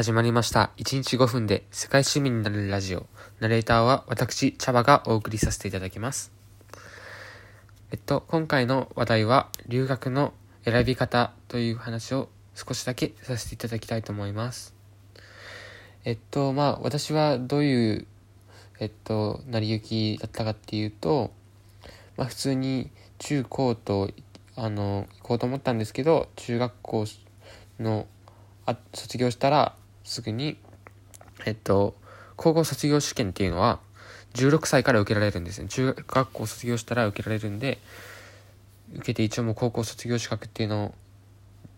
[0.00, 0.70] 始まりました。
[0.78, 3.06] 1日5分で世界趣味になるラジオ。
[3.38, 6.32] ナレーターは私、茶葉がお送りさせていただきます。
[7.92, 10.32] えっと、今回の話題は、留学の
[10.64, 14.74] 選び方という話を少しだけさせていただきたいと思います。
[16.06, 18.06] えっと、まあ、私はどういう、
[18.78, 21.30] えっと、成り行きだったかっていうと、
[22.16, 24.10] まあ、普通に中高と、
[24.56, 27.04] あの、行こうと思ったんですけど、中学校
[27.78, 28.06] の、
[28.64, 30.56] あ卒業したらすぐに、
[31.46, 31.94] えっと、
[32.36, 33.80] 高校卒業試験っていうのは
[34.34, 35.68] 16歳から受けられるんですね。
[35.68, 37.78] 中学校卒業したら受けられるんで、
[38.94, 40.94] 受けて一応もう高校卒業資格っていうのを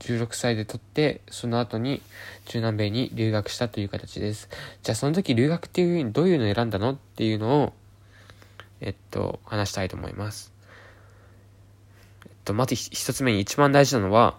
[0.00, 2.00] 16歳で取って、その後に
[2.46, 4.48] 中南米に留学したという形です。
[4.82, 7.72] じゃあその時留学っていうふうにどういうのを選んだのっていうのを、
[8.80, 10.52] えっと、話したいと思います。
[12.24, 14.38] えっと、まず一つ目に一番大事なのは、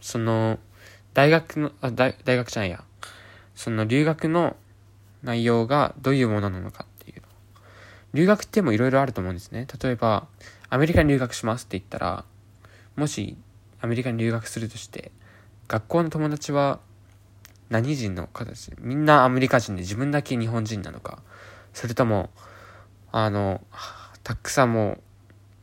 [0.00, 0.58] その、
[1.14, 2.84] 大学の、あ、大大学じゃないや。
[3.56, 4.54] その留学の
[5.24, 7.22] 内容がどういうものなのかっていう。
[8.14, 9.66] 留学ってもいろいろあると思うんですね。
[9.82, 10.28] 例えば、
[10.68, 12.24] アメリカに留学しますって言ったら、
[12.94, 13.36] もし
[13.80, 15.10] アメリカに留学するとして、
[15.68, 16.78] 学校の友達は
[17.68, 21.22] 何人の形みんなアメリカ人で自分だけ日本人なのか、
[21.72, 22.30] それとも、
[23.10, 23.60] あの、
[24.22, 25.00] たくさんもう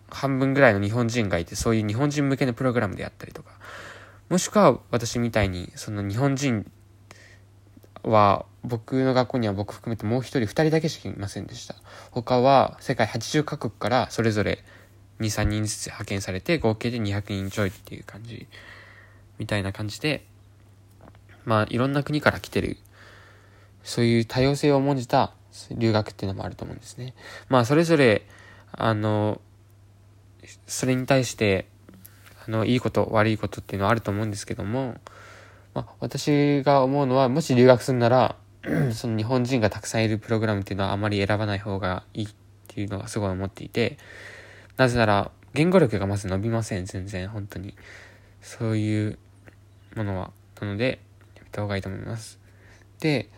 [0.09, 3.51] 半分ぐらいの日本人がいて、そういう日本人向けのプログラムでやったりとか、
[4.29, 6.69] もしくは私みたいに、その日本人
[8.03, 11.75] は、僕の学校には僕含めてもう一人、二人だけしかいませんでした。
[12.11, 14.63] 他は世界80カ国からそれぞれ
[15.19, 18.47] 2、3人ずつ派遣されて、合計で200人ちょいっていう感じ、
[19.37, 20.25] みたいな感じで、
[21.45, 22.77] まあいろんな国から来てる、
[23.83, 25.33] そういう多様性を重んじた
[25.71, 27.13] 留学っていうのもあると思うんですね。
[27.49, 28.25] まあそれぞれ、
[28.71, 29.41] あの、
[30.67, 31.67] それに対して、
[32.47, 34.95] あの、いいこと、悪いことっていうのはあると思うんですけども、
[35.73, 38.35] まあ、私が思うのは、もし留学するなら、
[38.93, 42.29] その日本人がたくさんいるプログラムっていうのはあまり選ばない方がいいっ
[42.67, 43.97] ていうのがすごい思っていて、
[44.77, 47.75] なぜなら、言語力がまず伸びません、全然、本当に。
[48.41, 49.19] そういう
[49.95, 50.31] ものは。
[50.61, 50.99] なので、
[51.35, 52.39] やめた方がいいと思います。
[52.99, 53.29] で、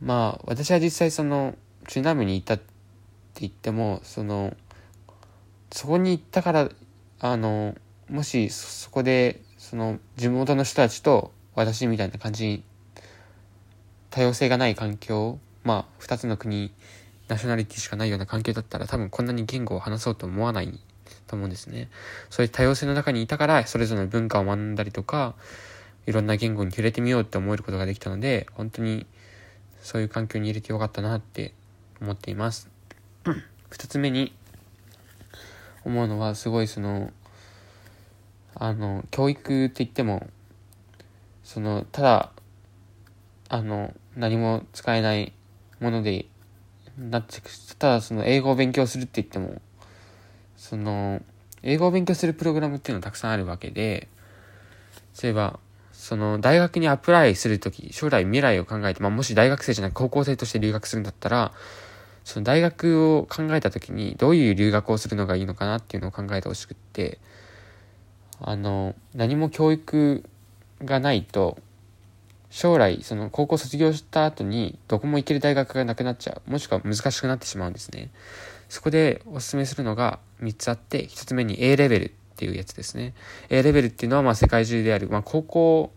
[0.00, 1.56] まあ、私は実際その、
[1.88, 2.64] 中南米に行ったって
[3.40, 4.56] 言っても、その、
[5.70, 6.68] そこに行ったから、
[7.20, 7.74] あの、
[8.08, 12.64] もしそこでその地元の人たちと私みたいな感じに
[14.10, 16.72] 多様性がない環境まあ2つの国
[17.28, 20.78] ナショナリティしかないような環境だったら多分こんなに言語を話そうと思わない
[21.26, 21.88] と思うんですね。
[22.30, 25.34] そういう多様性の中にいたからそれぞれの文化を学んだりとか
[26.06, 29.06] いろんな言語に触れてみようって思えることができたので本当に
[29.80, 31.54] そういう環境に入れてよかったなって
[32.00, 32.68] 思っています。
[33.24, 34.34] 2つ目に
[35.84, 37.12] 思うのはすごいその
[38.54, 40.28] あの教育って言っても
[41.44, 42.30] そのただ
[43.48, 45.32] あの何も使えない
[45.80, 46.26] もので
[46.98, 47.40] なって
[47.78, 49.60] ただその英語を勉強するって言っても
[50.56, 51.22] その
[51.62, 54.08] 英語を勉強するプログラムっていうのはたくさんあるわけで
[55.12, 55.58] そういえば
[55.92, 61.52] その大学にアプライするとき将来未来を考えて、まあ、もし大学生じゃなく高校生として留学するんだったら
[62.24, 67.18] その大学を考えたときにどういう留学をするのがいいのかなっていうのを考えてほしくって
[68.40, 70.24] あの何も教育
[70.84, 71.58] がないと
[72.50, 76.50] 将来その高校卒業した後にどこも行ける大学がなくなっちゃう。
[76.50, 78.10] もしくは難しくなってしまうんですね。
[78.68, 83.14] そこでおすすめするのが3つあって1つ目に A レベルっていうやつですね。
[83.48, 85.92] A レベルっていうのはま世界中である、まあ、高校、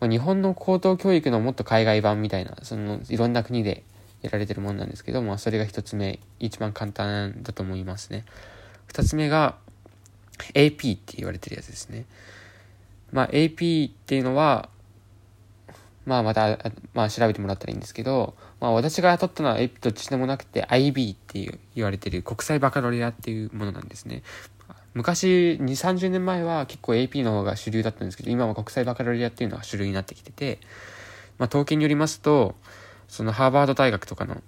[0.00, 3.84] まあ、日本の高等教育のもっと海外版みたいなそのいろんな国で
[4.22, 8.24] やられてるものなんですけど、まあ、それが1つ目一番簡単だと思いますね。
[8.92, 9.56] 2つ目が
[10.54, 12.06] AP って言われてるやつですね。
[13.12, 14.68] まあ AP っていうのは、
[16.06, 16.58] まあまた、
[16.94, 24.22] まあ調べてもらったらいいんですけど、まあ私が取ったのは AP とちでもなくて IB っていう言われてる国際バカロレアっていうものなんですね。
[24.94, 30.58] 昔、2、30年前は結構 AP の方が主流だったんですけど、今は国際バカロレアっていうのが主流になってきてて、
[31.38, 32.54] まあ統計によりますと、
[33.06, 34.42] そのハーバード大学とかの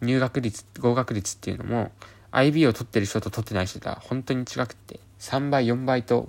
[0.00, 1.92] 入学率、合格率っていうのも、
[2.32, 6.28] IB を取ってる人と取ってない人とは本当に違くて、3倍、4倍と、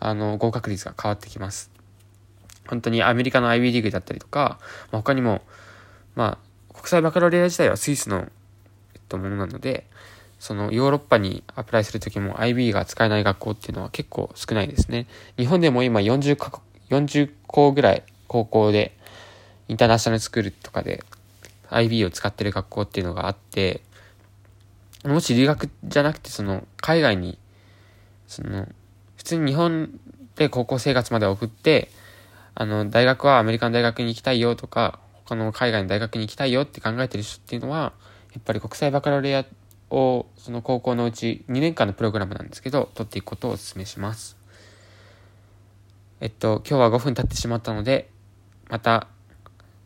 [0.00, 1.70] あの、合格率が変わってきます。
[2.68, 4.58] 本当にアメリカの IB リーグだったりとか、
[4.92, 5.42] まあ、他にも、
[6.14, 6.38] ま
[6.70, 8.28] あ、国際バカロレア自体はスイスの、
[8.94, 9.86] えっと、ものなので、
[10.38, 15.06] そのヨーロッパにアプライするときも IB が使えない学校っていうのは結構少ないですね。
[15.36, 16.60] 日本でも今40か
[16.90, 18.96] 40校ぐらい高校で、
[19.68, 21.02] インターナショナルスクールとかで
[21.70, 23.82] IB を使ってる学校っていうのがあって、
[25.04, 27.38] もし留学じゃなくてその海外に
[28.26, 28.68] その
[29.18, 30.00] 普通に日本
[30.36, 31.90] で高校生活まで送って
[32.60, 37.92] あの、大学はアメリカの大学に行きたいよとか、他の海外の大学に行きたいよって考えてる人っていうのは、
[38.32, 39.44] やっぱり国際バカロレア
[39.94, 44.36] を、その高校のうち2年間のプログラムなんですけど、取っていくことをお勧めします。
[46.20, 48.10] えっと、今日は5分経ってしまったので、
[48.68, 49.06] また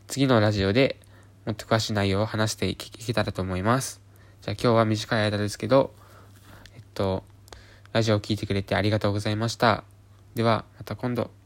[0.06, 0.98] 次のラジオで
[1.44, 4.00] もっと詳しい内容を話していけたらと思います。
[4.40, 5.92] じゃあ今日は短い間ですけど、
[6.74, 7.22] えっと、
[7.92, 9.84] ラジオを聴いてくれてありがとうございました。
[10.34, 11.41] では、また今度。